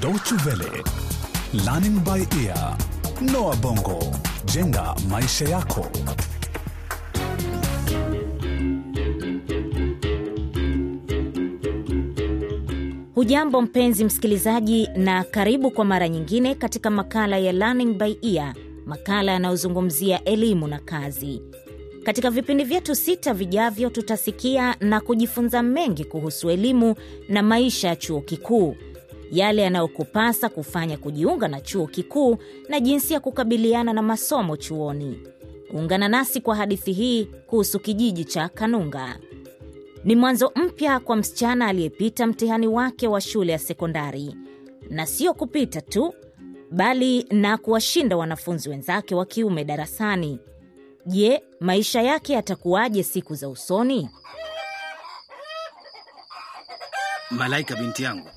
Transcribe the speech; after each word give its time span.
Deutsche 0.00 0.34
Welle, 0.46 0.82
Learning 1.64 1.98
by 2.04 2.24
Ear, 2.44 2.76
Noah 3.20 3.56
Bongo, 3.56 3.98
jenga 4.46 4.94
maisha 5.08 5.44
yako. 5.48 5.86
Hujambo 13.14 13.62
mpenzi 13.62 14.04
msikilizaji, 14.04 14.88
na 14.96 15.24
karibu 15.24 15.70
kwa 15.70 15.84
mara 15.84 16.08
nyingine 16.08 16.54
katika 16.54 16.90
makala 16.90 17.38
ya 17.38 17.52
Learning 17.52 17.98
by 17.98 18.14
Ear, 18.22 18.54
makala 18.86 19.32
yanayozungumzia 19.32 20.24
elimu 20.24 20.66
na 20.68 20.78
kazi. 20.78 21.42
Katika 22.02 22.30
vipindi 22.30 22.64
vyetu 22.64 22.94
sita 22.94 23.34
vijavyo, 23.34 23.90
tutasikia 23.90 24.76
na 24.80 25.00
kujifunza 25.00 25.62
mengi 25.62 26.04
kuhusu 26.04 26.50
elimu 26.50 26.94
na 27.28 27.42
maisha 27.42 27.88
ya 27.88 27.96
chuo 27.96 28.20
kikuu, 28.20 28.76
yale 29.30 29.62
yanayokupasa 29.62 30.48
kufanya 30.48 30.96
kujiunga 30.98 31.48
na 31.48 31.60
chuo 31.60 31.86
kikuu 31.86 32.38
na 32.68 32.80
jinsi 32.80 33.14
ya 33.14 33.20
kukabiliana 33.20 33.92
na 33.92 34.02
masomo 34.02 34.56
chuoni. 34.56 35.18
Ungana 35.72 36.08
nasi 36.08 36.40
kwa 36.40 36.56
hadithi 36.56 36.92
hii 36.92 37.24
kuhusu 37.24 37.80
kijiji 37.80 38.24
cha 38.24 38.48
Kanunga. 38.48 39.18
Ni 40.04 40.16
mwanzo 40.16 40.52
mpya 40.56 41.00
kwa 41.00 41.16
msichana 41.16 41.66
aliyepita 41.66 42.26
mtihani 42.26 42.66
wake 42.68 43.08
wa 43.08 43.20
shule 43.20 43.52
ya 43.52 43.58
sekondari, 43.58 44.34
na 44.90 45.06
sio 45.06 45.34
kupita 45.34 45.80
tu, 45.80 46.14
bali 46.70 47.26
na 47.30 47.58
kuwashinda 47.58 48.16
wanafunzi 48.16 48.68
wenzake 48.68 49.14
wa 49.14 49.26
kiume 49.26 49.64
darasani. 49.64 50.38
Je, 51.06 51.42
maisha 51.60 52.02
yake 52.02 52.32
yatakuwaje 52.32 53.02
siku 53.02 53.34
za 53.34 53.48
usoni? 53.48 54.10
Malaika 57.30 57.76
binti 57.76 58.02
yangu, 58.02 58.28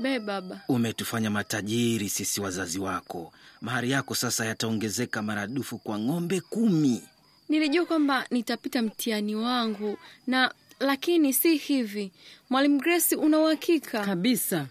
Be 0.00 0.18
baba, 0.18 0.60
umetufanya 0.68 1.30
matajiri 1.30 2.08
sisi 2.08 2.40
wazazi 2.40 2.78
wako. 2.78 3.32
Mahari 3.60 3.90
yako 3.90 4.14
sasa 4.14 4.44
yataongezeka 4.46 5.22
maradufu 5.22 5.78
kwa 5.78 5.98
ng'ombe 5.98 6.40
kumi. 6.40 7.02
nilijua 7.48 7.86
kwamba 7.86 8.26
nitapita 8.30 8.82
mtihani 8.82 9.34
wangu 9.34 9.98
na 10.26 10.54
lakini 10.80 11.32
si 11.32 11.56
hivi. 11.56 12.12
Mwalimu 12.50 12.80
Grace, 12.80 13.16
una 13.16 13.38
uhakika? 13.38 14.04
kabisa 14.04 14.66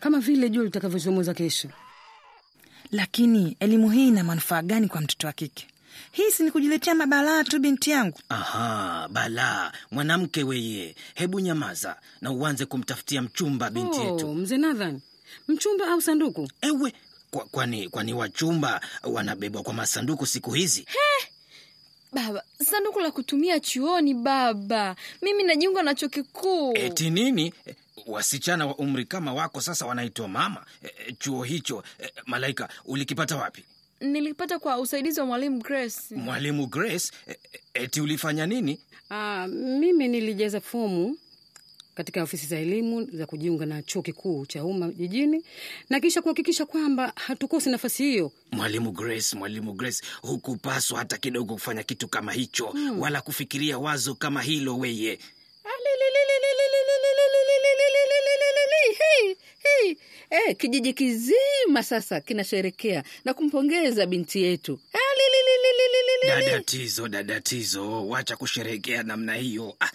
kama 0.00 0.18
vile 0.20 0.50
jua 0.50 0.64
litakavyochomoza 0.64 1.34
kesho. 1.34 1.68
Lakini 2.92 3.56
elimu 3.60 3.90
hii 3.90 4.08
ina 4.08 4.24
manufaa 4.24 4.62
gani 4.62 4.88
kwa 4.88 5.00
mtoto 5.00 5.26
wa 5.26 5.32
kike? 5.32 5.66
Hii 6.12 6.30
si 6.30 6.42
ni 6.42 6.50
kujiletea 6.50 6.94
mabalaa 6.94 7.44
tu, 7.44 7.58
binti 7.58 7.90
yangu. 7.90 8.18
Aha, 8.28 9.08
balaa 9.12 9.72
mwanamke 9.90 10.42
weye, 10.42 10.94
hebu 11.14 11.40
nyamaza 11.40 11.96
na 12.20 12.30
uanze 12.32 12.66
kumtafutia 12.66 13.22
mchumba 13.22 13.70
binti 13.70 14.00
yetu. 14.00 14.30
Oh, 14.30 14.34
mzee 14.34 14.56
Nathan, 14.56 15.00
mchumba 15.48 15.86
au 15.88 16.00
sanduku? 16.02 16.48
Ewe, 16.62 16.92
kwa- 17.30 17.44
kwani 17.44 17.88
kwani 17.88 18.14
wachumba 18.14 18.80
wanabebwa 19.02 19.62
kwa 19.62 19.74
masanduku 19.74 20.26
siku 20.26 20.52
hizi? 20.52 20.86
Baba, 22.12 22.42
sanduku 22.70 23.00
la 23.00 23.10
kutumia 23.10 23.60
chuoni 23.60 24.14
baba. 24.14 24.96
Mimi 25.22 25.42
najiunga 25.42 25.82
na 25.82 25.94
chuo 25.94 26.08
kikuu. 26.08 26.72
Eti 26.76 27.10
nini? 27.10 27.54
Eh, 27.66 27.74
Wasichana 28.06 28.66
wa 28.66 28.76
umri 28.76 29.04
kama 29.04 29.32
wako 29.34 29.60
sasa 29.60 29.86
wanaitwa 29.86 30.28
mama. 30.28 30.64
E, 30.82 31.12
Chuo 31.18 31.42
hicho 31.42 31.84
e, 32.02 32.12
Malaika, 32.26 32.68
ulikipata 32.84 33.36
wapi? 33.36 33.64
Nilipata 34.00 34.58
kwa 34.58 34.78
usaidizi 34.78 35.20
wa 35.20 35.26
mwalimu 35.26 35.58
Grace. 35.58 36.14
Mwalimu 36.14 36.66
Grace, 36.66 37.12
eh, 37.26 37.36
eti 37.74 38.00
ulifanya 38.00 38.46
nini? 38.46 38.80
Aa, 39.10 39.46
mimi 39.46 40.08
nilijaza 40.08 40.60
fomu 40.60 41.18
katika 41.94 42.22
ofisi 42.22 42.46
za 42.46 42.58
elimu 42.58 43.04
za 43.12 43.26
kujiunga 43.26 43.66
na 43.66 43.82
chuo 43.82 44.02
kikuu 44.02 44.46
cha 44.46 44.64
umma 44.64 44.88
jijini 44.92 45.44
na 45.90 46.00
kisha 46.00 46.22
kuhakikisha 46.22 46.66
kwamba 46.66 47.12
hatukosi 47.16 47.70
nafasi 47.70 48.02
hiyo. 48.02 48.32
Mwalimu 48.52 48.92
Grace, 48.92 49.36
mwalimu 49.36 49.72
Grace, 49.72 50.04
hukupaswa 50.22 50.98
hata 50.98 51.16
kidogo 51.18 51.54
kufanya 51.54 51.82
kitu 51.82 52.08
kama 52.08 52.32
hicho 52.32 52.74
wala 52.98 53.20
kufikiria 53.20 53.78
wazo 53.78 54.14
kama 54.14 54.42
hilo 54.42 54.78
weye 54.78 55.18
eh, 60.30 60.56
kijiji 60.56 60.92
kizima 60.92 61.82
sasa 61.82 62.20
kinasherekea 62.20 63.04
na 63.24 63.34
kumpongeza 63.34 64.06
binti 64.06 64.42
yetu. 64.42 64.80
Eh, 64.92 65.00
dadatizo, 66.28 67.08
dadatizo, 67.08 68.08
wacha 68.08 68.36
kusherekea 68.36 69.02
namna 69.02 69.34
hiyo. 69.34 69.76
Ah, 69.80 69.90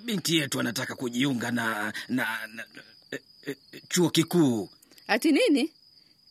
binti 0.00 0.36
yetu 0.36 0.60
anataka 0.60 0.94
kujiunga 0.94 1.50
na, 1.50 1.92
na, 2.08 2.46
na 2.54 2.64
eh, 3.10 3.20
eh, 3.46 3.56
chuo 3.88 4.10
kikuu. 4.10 4.68
Ati 5.06 5.32
nini 5.32 5.72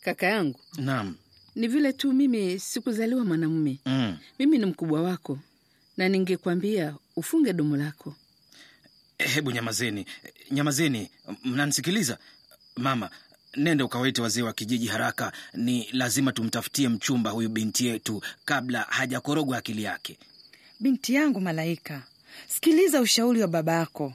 kaka 0.02 0.26
yangu? 0.28 0.60
Naam, 0.78 1.16
ni 1.56 1.68
vile 1.68 1.94
tu 1.94 2.14
mimi 2.14 2.60
sikuzaliwa 2.60 3.26
mwanamume 3.26 3.78
mm. 3.86 4.18
Mimi 4.40 4.58
ni 4.58 4.66
mkubwa 4.66 5.02
wako 5.02 5.40
na 5.98 6.10
ningekwambia 6.10 6.96
ufunge 7.16 7.54
dumu 7.54 7.76
lako. 7.76 8.16
Hebu 9.18 9.52
nyamazeni, 9.52 10.06
nyamazeni, 10.52 11.10
mnanisikiliza? 11.44 12.18
Mama, 12.78 13.10
nenda 13.56 13.86
ukawaite 13.86 14.22
wazee 14.22 14.42
wa 14.42 14.54
kijiji 14.54 14.88
haraka. 14.88 15.32
Ni 15.54 15.90
lazima 15.92 16.32
tumtafutie 16.32 16.90
mchumba 16.90 17.30
huyu 17.32 17.50
binti 17.50 17.88
yetu 17.88 18.22
kabla 18.46 18.82
hajakorogwa 18.82 19.58
akili 19.58 19.84
yake. 19.84 20.18
Binti 20.80 21.14
yangu 21.14 21.42
Malaika, 21.42 22.02
sikiliza 22.48 23.02
ushauri 23.02 23.42
wa 23.42 23.48
baba 23.48 23.74
yako. 23.74 24.14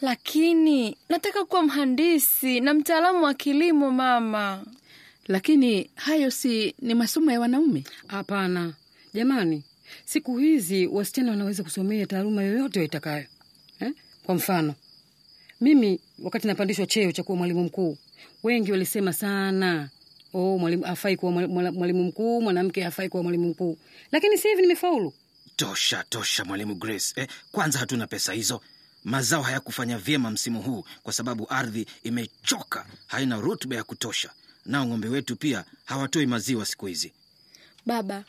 Lakini 0.00 0.96
nataka 1.08 1.44
kuwa 1.44 1.62
mhandisi 1.62 2.60
na 2.60 2.74
mtaalamu 2.74 3.24
wa 3.24 3.34
kilimo 3.34 3.90
mama. 3.90 4.64
Lakini 5.28 5.90
hayo 5.94 6.30
si 6.30 6.74
ni 6.82 6.94
masomo 6.94 7.30
ya 7.32 7.40
wanaume? 7.40 7.84
Hapana 8.06 8.72
jamani, 9.14 9.62
siku 10.04 10.38
hizi 10.38 10.86
wasichana 10.86 11.30
wanaweza 11.30 11.62
kusomea 11.62 12.06
taaluma 12.06 12.42
yoyote 12.42 12.78
waitakayo 12.78 13.24
eh? 13.80 13.92
Kwa 14.24 14.34
mfano 14.34 14.74
mimi, 15.60 16.00
wakati 16.18 16.46
napandishwa 16.46 16.86
cheo 16.86 17.12
cha 17.12 17.22
kuwa 17.22 17.38
mwalimu 17.38 17.64
mkuu, 17.64 17.98
wengi 18.42 18.72
walisema 18.72 19.12
sana 19.12 19.90
oh, 20.32 20.58
mwalimu 20.58 20.86
afai 20.86 21.16
kuwa 21.16 21.32
mwalimu 21.72 22.04
mkuu, 22.04 22.40
mwanamke 22.42 22.82
hafai 22.82 23.08
kuwa 23.08 23.22
mwalimu 23.22 23.48
mkuu, 23.48 23.78
lakini 24.12 24.38
si 24.38 24.48
hivi 24.48 24.62
nimefaulu. 24.62 25.12
Tosha, 25.56 26.04
tosha, 26.08 26.44
mwalimu 26.44 26.74
Grace. 26.74 27.20
Eh, 27.20 27.28
kwanza 27.52 27.78
hatuna 27.78 28.06
pesa 28.06 28.32
hizo. 28.32 28.60
Mazao 29.04 29.42
hayakufanya 29.42 29.98
vyema 29.98 30.30
msimu 30.30 30.62
huu 30.62 30.84
kwa 31.02 31.12
sababu 31.12 31.46
ardhi 31.50 31.86
imechoka, 32.02 32.86
haina 33.06 33.36
rutuba 33.40 33.76
ya 33.76 33.84
kutosha, 33.84 34.30
nao 34.66 34.86
ng'ombe 34.86 35.08
wetu 35.08 35.36
pia 35.36 35.64
hawatoi 35.84 36.26
maziwa 36.26 36.66
siku 36.66 36.86
hizi. 36.86 37.12
Baba, 37.86 38.24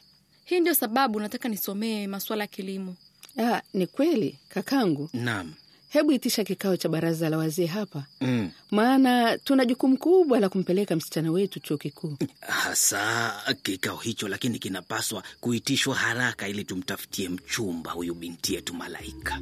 hii 0.45 0.59
ndio 0.59 0.73
sababu 0.73 1.19
nataka 1.19 1.49
nisomee 1.49 2.07
masuala 2.07 2.43
ya 2.43 2.47
kilimo. 2.47 2.95
Ah, 3.39 3.61
ni 3.73 3.87
kweli 3.87 4.39
kakangu. 4.49 5.09
Naam. 5.13 5.53
Hebu 5.91 6.11
itisha 6.11 6.43
kikao 6.43 6.77
cha 6.77 6.89
baraza 6.89 7.29
la 7.29 7.37
wazee 7.37 7.65
hapa, 7.65 8.03
Mm. 8.21 8.49
maana 8.71 9.37
tuna 9.37 9.65
jukumu 9.65 9.97
kubwa 9.97 10.39
la 10.39 10.49
kumpeleka 10.49 10.95
msichana 10.95 11.31
wetu 11.31 11.59
chuo 11.59 11.77
kikuu. 11.77 12.17
hasa 12.41 13.33
kikao 13.63 13.97
hicho, 13.97 14.27
lakini 14.27 14.59
kinapaswa 14.59 15.23
kuitishwa 15.41 15.95
haraka 15.95 16.47
ili 16.47 16.63
tumtafutie 16.63 17.29
mchumba 17.29 17.91
huyu 17.91 18.13
binti 18.13 18.53
yetu 18.53 18.73
Malaika. 18.73 19.39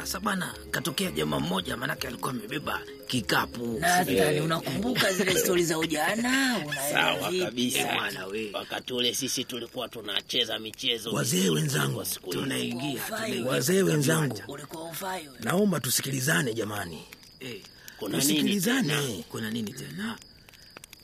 Sasa 0.00 0.20
bana, 0.20 0.54
katokea 0.70 1.10
jamaa 1.10 1.40
mmoja, 1.40 1.76
maanake 1.76 2.08
alikuwa 2.08 2.30
amebeba 2.30 2.80
kikapu. 3.06 3.78
Nadhani 3.80 4.40
unakumbuka 4.40 5.12
zile 5.16 5.38
stori 5.38 5.64
za 5.64 5.78
ujana. 5.78 6.60
Sawa 6.92 7.32
kabisa. 7.44 7.84
bwana 7.94 8.26
we. 8.26 8.50
Wakati 8.52 8.92
ule 8.92 9.14
sisi 9.14 9.44
tulikuwa 9.44 9.88
tunacheza 9.88 10.58
michezo 10.58 11.10
Wazee 11.10 11.48
wenzangu. 11.48 12.04
Tunaingia, 12.30 13.02
Wazee 13.46 13.82
wenzangu, 13.82 14.42
ulikuwa 14.48 14.84
ufai. 14.90 15.28
Naomba 15.40 15.80
tusikilizane 15.80 16.54
jamani, 16.54 17.02
Eh, 17.40 17.60
kuna 17.98 18.18
nini 18.18 18.22
Tusikilizane. 18.32 19.24
kuna 19.28 19.50
nini 19.50 19.72
tena? 19.72 20.18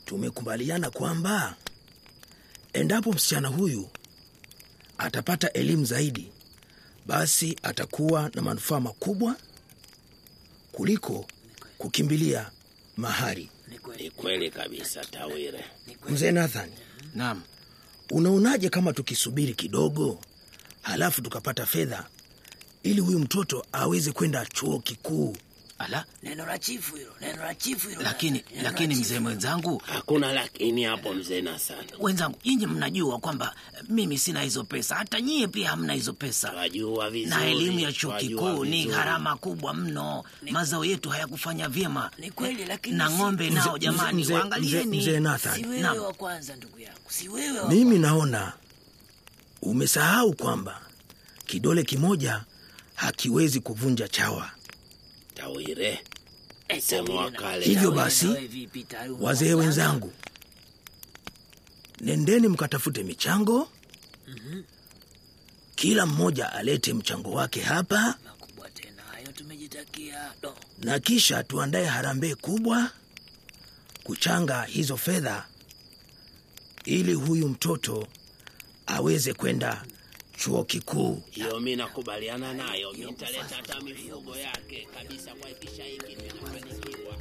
Tumekubaliana 0.05 0.90
kwamba 0.90 1.55
endapo 2.73 3.12
msichana 3.12 3.49
huyu 3.49 3.88
atapata 4.99 5.52
elimu 5.52 5.85
zaidi, 5.85 6.32
basi 7.06 7.56
atakuwa 7.62 8.30
na 8.34 8.42
manufaa 8.42 8.80
makubwa 8.80 9.36
kuliko 10.72 11.26
kukimbilia 11.78 12.50
mahari. 12.96 13.50
Ni 13.98 14.10
kweli 14.10 14.50
kabisa 14.50 15.04
Tawire. 15.04 15.64
Mzee 16.08 16.32
Nathan, 16.32 16.70
Naam. 17.14 17.42
unaonaje 18.10 18.68
kama 18.68 18.92
tukisubiri 18.92 19.54
kidogo, 19.54 20.18
halafu 20.82 21.22
tukapata 21.22 21.66
fedha 21.66 22.06
ili 22.82 23.00
huyu 23.00 23.18
mtoto 23.18 23.66
aweze 23.72 24.12
kwenda 24.12 24.46
chuo 24.46 24.78
kikuu 24.80 25.36
ala? 25.79 26.05
Neno 26.23 26.47
la 26.47 26.59
chifu 26.59 26.97
hilo, 26.97 27.12
neno 27.21 27.43
la 27.43 27.55
chifu 27.55 27.88
hilo. 27.88 28.03
lakini 28.03 28.44
Neno 28.50 28.62
lakini 28.62 28.94
mzee 28.94 29.19
mwenzangu 29.19 29.82
kuna 30.06 30.32
lakini 30.32 30.85
hapo 30.85 31.15
mzee 31.15 31.41
Nasani. 31.41 31.88
wenzangu 31.99 32.38
nyinyi 32.44 32.67
mnajua 32.67 33.19
kwamba 33.19 33.55
mimi 33.88 34.19
sina 34.19 34.43
hizo 34.43 34.65
pesa. 34.65 34.94
Hata 34.94 35.21
nyie 35.21 35.49
pia 35.49 35.71
hamna 35.71 35.93
hizo 35.93 36.12
pesa. 36.12 36.50
Twajua 36.50 37.11
vizuri. 37.11 37.31
na 37.31 37.47
elimu 37.47 37.81
ya 37.81 37.93
chuo 37.93 38.12
kikuu 38.17 38.65
ni 38.65 38.85
gharama 38.87 39.37
kubwa 39.37 39.75
mno. 39.75 40.25
Mazao 40.50 40.85
yetu 40.85 41.11
hayakufanya 41.11 41.69
vyema. 41.69 42.11
Ni 42.19 42.31
kweli, 42.31 42.65
lakini 42.65 42.97
na 42.97 43.11
ng'ombe 43.11 43.50
nao 43.50 43.79
jamani 43.79 44.32
waangalieni. 44.32 44.99
mzee 44.99 45.21
Nathan. 45.21 45.55
Si 45.55 45.67
wewe 45.67 45.99
wa 45.99 46.12
kwanza 46.12 46.56
ndugu 46.56 46.79
yangu, 46.81 47.00
si 47.09 47.29
wewe 47.29 47.61
wa 47.61 47.69
Mimi 47.69 47.99
naona 47.99 48.53
umesahau 49.62 50.32
kwamba 50.37 50.81
kidole 51.47 51.82
kimoja 51.85 52.44
hakiwezi 52.94 53.61
kuvunja 53.61 54.09
chawa. 54.09 54.50
Tawire. 55.34 56.00
Msemo 56.76 57.16
wa 57.16 57.31
kale. 57.31 57.64
Hivyo 57.64 57.90
basi? 57.90 58.28
Wazee 59.20 59.54
wenzangu, 59.54 60.12
nendeni 62.00 62.48
mkatafute 62.48 63.02
michango. 63.02 63.69
Kila 65.76 66.06
mmoja 66.06 66.52
alete 66.52 66.94
mchango 66.94 67.31
wake 67.31 67.60
hapa, 67.60 68.14
Makubwa 68.25 68.70
tena 68.70 69.02
hayo 69.02 69.32
tumejitakia. 69.32 70.32
Do. 70.42 70.54
na 70.78 70.98
kisha 70.98 71.42
tuandae 71.42 71.87
harambee 71.87 72.34
kubwa 72.34 72.90
kuchanga 74.04 74.62
hizo 74.62 74.96
fedha 74.96 75.46
ili 76.84 77.14
huyu 77.14 77.48
mtoto 77.48 78.06
aweze 78.87 79.34
kwenda 79.34 79.84
chuo 80.36 80.64
kikuu. 80.64 81.22
Hiyo 81.31 81.60
mi 81.60 81.76
nakubaliana 81.76 82.54
nayo. 82.54 82.92
Mi 82.92 83.04
nitaleta 83.04 83.56
hata 83.56 83.81
mifugo 83.81 84.36
yake 84.36 84.88
kabisa 84.98 85.34
kuhakikisha 85.34 85.84
hiki 85.84 86.16
kinafanikiwa. 86.16 87.16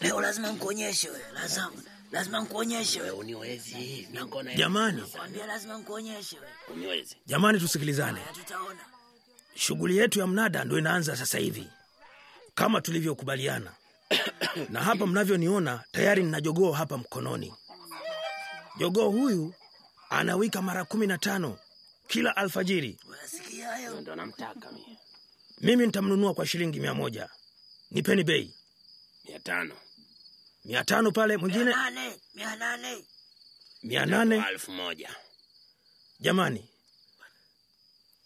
Leo 0.00 0.20
lazima 0.20 0.52
nikuonyeshe 0.52 1.08
wewe, 1.10 1.24
lazima 1.34 1.72
lazima 2.12 2.40
nikuonyeshe 2.40 3.00
wewe. 3.00 3.16
Uniwezi. 3.16 4.08
Niko 4.12 4.42
Jamani, 4.42 5.02
Kwambia 5.02 5.46
lazima 5.46 5.78
nkuonyeshe 5.78 6.36
wewe. 6.36 6.52
uniwezi. 6.74 7.16
jamani, 7.26 7.60
tusikilizane. 7.60 8.20
Tutaona. 8.34 8.80
Shughuli 9.54 9.96
yetu 9.96 10.18
ya 10.18 10.26
mnada 10.26 10.64
ndo 10.64 10.78
inaanza 10.78 11.16
sasa 11.16 11.38
hivi 11.38 11.68
kama 12.54 12.80
tulivyokubaliana, 12.80 13.72
na 14.70 14.80
hapa 14.80 15.06
mnavyoniona 15.06 15.84
tayari 15.92 16.22
nina 16.22 16.40
jogoo 16.40 16.72
hapa 16.72 16.98
mkononi. 16.98 17.54
Jogoo 18.78 19.08
huyu 19.10 19.54
anawika 20.10 20.62
mara 20.62 20.84
kumi 20.84 21.06
na 21.06 21.18
tano 21.18 21.58
kila 22.08 22.36
alfajiri. 22.36 22.98
Unasikia 23.08 23.68
hayo? 23.68 24.00
Ndo 24.00 24.14
namtaka 24.16 24.72
mie. 24.72 24.98
Mimi 25.60 25.86
nitamnunua 25.86 26.34
kwa 26.34 26.46
shilingi 26.46 26.80
mia 26.80 26.94
moja. 26.94 27.28
Nipeni 27.90 28.24
bei 28.24 28.54
Mia 29.28 29.38
tano. 29.40 29.74
mia 30.64 30.84
tano 30.84 31.10
pale, 31.12 31.36
mwingine 31.36 31.64
mia 31.64 32.56
nane. 32.56 33.04
mia 33.82 34.06
nane. 34.06 34.44
Elfu 34.50 34.72
moja. 34.72 35.10
Jamani, 36.20 36.68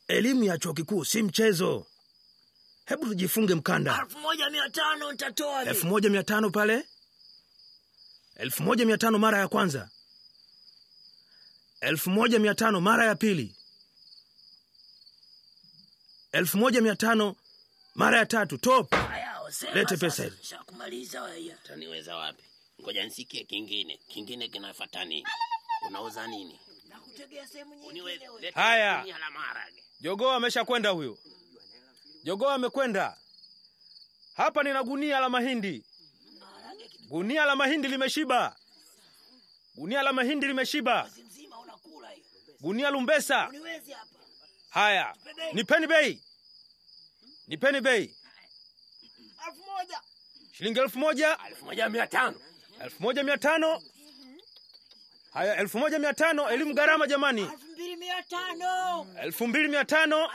elimu 0.08 0.44
ya 0.44 0.58
chuo 0.58 0.72
kikuu 0.74 1.04
si 1.04 1.22
mchezo. 1.22 1.86
Hebu 2.86 3.06
tujifunge 3.06 3.54
mkanda. 3.54 3.98
Elfu 4.02 4.18
moja 4.18 4.50
mia 4.50 4.70
tano 4.70 5.12
nitatoa. 5.12 5.62
elfu 5.64 5.86
moja 5.86 6.10
mia 6.10 6.22
tano 6.22 6.50
pale, 6.50 6.84
elfu 8.36 8.62
moja 8.62 8.86
mia 8.86 8.98
tano 8.98 9.18
mara 9.18 9.38
ya 9.38 9.48
kwanza, 9.48 9.90
elfu 11.80 12.10
moja 12.10 12.38
mia 12.38 12.54
tano 12.54 12.80
mara 12.80 13.06
ya 13.06 13.14
pili, 13.14 13.54
elfu 16.32 16.58
moja 16.58 16.80
mia 16.80 16.96
tano 16.96 17.36
mara 17.94 18.18
ya 18.18 18.26
tatu. 18.26 18.58
Top, 18.58 18.94
sema 19.50 19.72
lete 19.74 19.96
pesa 19.96 20.24
hizo. 20.24 20.36
Shakumaliza 20.42 21.22
wewe. 21.22 21.56
Taniweza 21.66 22.16
wapi? 22.16 22.42
Ngoja 22.82 23.04
nisikie 23.04 23.44
kingine. 23.44 23.96
Kingine 24.08 24.48
kinafata 24.48 25.04
nini? 25.04 25.26
Unauza 25.88 26.26
nini? 26.26 26.60
Haya. 28.54 29.04
Jogoo 30.00 30.30
ameshakwenda 30.30 30.90
huyo, 30.90 31.18
jogoo 32.24 32.48
amekwenda. 32.48 33.16
Hapa 34.36 34.62
nina 34.62 34.82
gunia 34.82 35.20
la 35.20 35.28
mahindi, 35.28 35.84
gunia 37.08 37.44
la 37.44 37.56
mahindi 37.56 37.88
limeshiba, 37.88 38.56
gunia 39.74 40.02
la 40.02 40.12
mahindi 40.12 40.46
limeshiba, 40.46 41.10
Mzima 41.26 41.58
unakula 41.60 42.08
hiyo. 42.10 42.24
gunia 42.60 42.90
lumbesa. 42.90 43.50
Haya, 44.70 45.14
nipeni 45.52 45.86
bei, 45.86 46.22
nipeni 47.46 47.80
bei, 47.80 48.14
shilingi 50.52 50.80
elfu 50.80 50.98
moja. 50.98 51.38
Elfu 51.48 51.64
moja 51.64 51.88
mia 51.88 52.06
tano. 52.06 52.40
elfu 52.80 53.02
moja 53.02 53.22
mia 53.22 53.38
tano 53.38 53.82
haya 55.32 55.56
elfu 55.56 55.78
moja 55.78 55.98
mia 55.98 56.14
tano 56.14 56.50
elimu 56.50 56.74
gharama 56.74 57.06
jamani. 57.06 57.50
Elfu 59.22 59.46
mbili 59.46 59.68
mia 59.68 59.84
tano. 59.84 60.30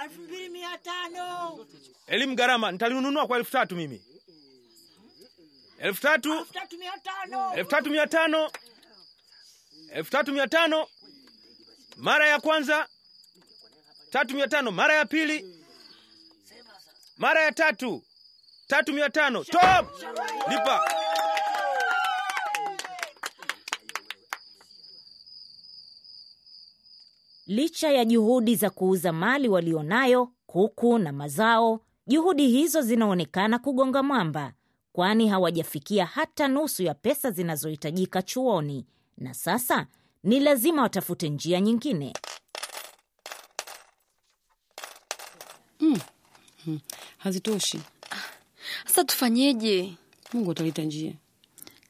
elimu 2.07 2.35
gharama 2.35 2.71
nitalinunua 2.71 3.27
kwa 3.27 3.37
elfu 3.37 3.51
tatu 3.51 3.75
mimi. 3.75 4.03
Elfu 5.79 6.01
tatu. 6.01 6.33
Elfu 6.33 6.53
tatu 6.53 6.77
mia 6.77 6.91
tano. 6.97 7.53
elfu 7.55 7.69
tatu 7.71 7.89
mia 7.89 8.07
tano. 8.07 8.51
Elfu 9.91 10.11
tatu 10.11 10.31
mia 10.33 10.47
tano. 10.47 10.87
Mara 11.97 12.27
ya 12.27 12.39
kwanza. 12.39 12.87
Tatu 14.11 14.35
mia 14.35 14.47
tano. 14.47 14.71
Mara 14.71 14.93
ya 14.95 15.05
pili. 15.05 15.65
Mara 17.17 17.41
ya 17.43 17.51
tatu. 17.51 18.03
Tatu 18.67 18.93
mia 18.93 19.09
tano. 19.09 19.43
Top! 19.43 20.01
Lipa 20.49 20.85
Licha 27.47 27.91
ya 27.91 28.05
juhudi 28.05 28.55
za 28.55 28.69
kuuza 28.69 29.13
mali 29.13 29.49
walionayo, 29.49 30.29
kuku 30.45 30.97
na 30.97 31.11
mazao, 31.13 31.79
juhudi 32.07 32.47
hizo 32.47 32.81
zinaonekana 32.81 33.59
kugonga 33.59 34.03
mwamba, 34.03 34.53
kwani 34.93 35.27
hawajafikia 35.27 36.05
hata 36.05 36.47
nusu 36.47 36.83
ya 36.83 36.93
pesa 36.93 37.31
zinazohitajika 37.31 38.21
chuoni, 38.21 38.85
na 39.17 39.33
sasa 39.33 39.87
ni 40.23 40.39
lazima 40.39 40.81
watafute 40.81 41.29
njia 41.29 41.61
nyingine. 41.61 42.13
hazitoshi. 47.17 47.79
Sasa 48.85 49.03
tufanyeje? 49.03 49.93
Mungu 50.33 50.51
ataleta 50.51 50.81
njia. 50.83 51.13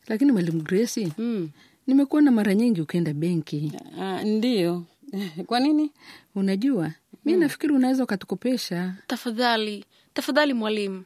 Lakini 0.07 0.31
mwalimu 0.31 0.61
Grace, 0.61 1.11
Mm. 1.17 1.49
nimekuona 1.87 2.31
mara 2.31 2.55
nyingi 2.55 2.81
ukienda 2.81 3.13
benki. 3.13 3.71
Ah, 3.99 4.23
ndiyo. 4.23 4.83
Kwa 5.47 5.59
nini? 5.59 5.91
Unajua, 6.35 6.91
mi 7.25 7.33
nafikiri 7.33 7.73
unaweza 7.73 8.03
ukatukopesha. 8.03 8.93
Tafadhali, 9.07 9.85
tafadhali 10.13 10.53
mwalimu, 10.53 11.03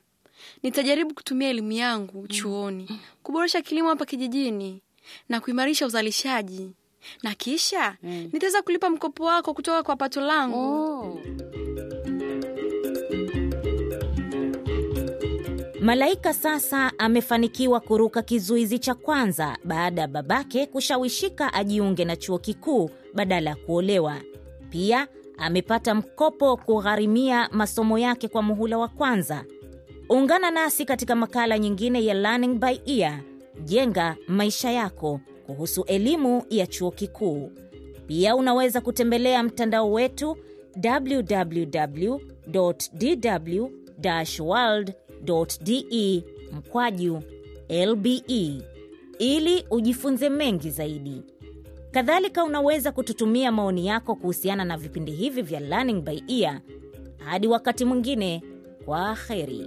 nitajaribu 0.64 1.14
kutumia 1.14 1.50
elimu 1.50 1.72
yangu 1.72 2.28
chuoni 2.28 3.00
kuboresha 3.24 3.62
kilimo 3.62 3.90
hapa 3.90 4.06
kijijini 4.06 4.82
na 5.30 5.40
kuimarisha 5.40 5.86
uzalishaji, 5.86 6.72
na 7.24 7.36
kisha 7.36 7.98
nitaweza 8.04 8.62
kulipa 8.62 8.90
mkopo 8.90 9.24
wako 9.24 9.54
kutoka 9.54 9.84
kwa 9.84 9.96
pato 9.96 10.22
langu. 10.22 10.58
Oh. 10.60 11.20
Malaika 15.88 16.34
sasa 16.34 16.91
amefanikiwa 17.00 17.79
kuruka 17.79 18.22
kizuizi 18.22 18.79
cha 18.79 18.94
kwanza 18.96 19.58
baada 19.63 20.01
ya 20.01 20.08
babake 20.08 20.65
kushawishika 20.65 21.53
ajiunge 21.53 22.06
na 22.06 22.15
chuo 22.15 22.38
kikuu 22.39 22.89
badala 23.13 23.50
ya 23.50 23.56
kuolewa. 23.56 24.15
Pia 24.70 25.08
amepata 25.38 25.96
mkopo 25.96 26.58
kugharimia 26.58 27.50
masomo 27.51 27.98
yake 28.00 28.27
kwa 28.27 28.41
muhula 28.41 28.77
wa 28.77 28.88
kwanza. 28.88 29.46
Ungana 30.10 30.51
nasi 30.51 30.86
katika 30.86 31.15
makala 31.15 31.60
nyingine 31.60 32.06
ya 32.06 32.13
Learning 32.13 32.60
by 32.60 32.79
Ear, 32.86 33.20
jenga 33.63 34.15
maisha 34.27 34.72
yako, 34.72 35.20
kuhusu 35.46 35.84
elimu 35.84 36.44
ya 36.50 36.67
chuo 36.67 36.91
kikuu. 36.91 37.51
Pia 38.08 38.36
unaweza 38.36 38.82
kutembelea 38.82 39.44
mtandao 39.44 39.91
wetu 39.91 40.38
www.dw-world.de 45.27 46.24
mkwaju 46.51 47.21
lbe 47.88 48.21
ili 49.19 49.63
ujifunze 49.71 50.29
mengi 50.29 50.69
zaidi. 50.71 51.21
Kadhalika, 51.91 52.43
unaweza 52.43 52.91
kututumia 52.91 53.51
maoni 53.51 53.88
yako 53.88 54.15
kuhusiana 54.15 54.65
na 54.65 54.77
vipindi 54.77 55.12
hivi 55.12 55.41
vya 55.41 55.59
Learning 55.59 56.01
by 56.01 56.19
Ear. 56.27 56.62
Hadi 57.17 57.47
wakati 57.47 57.86
mwingine, 57.86 58.43
kwa 58.86 59.15
heri. 59.15 59.65